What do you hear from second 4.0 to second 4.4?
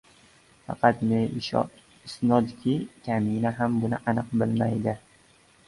aniq